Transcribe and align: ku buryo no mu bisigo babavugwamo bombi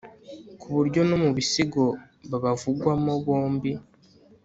ku 0.59 0.67
buryo 0.75 1.01
no 1.09 1.17
mu 1.23 1.29
bisigo 1.37 1.83
babavugwamo 2.29 3.11
bombi 3.25 3.71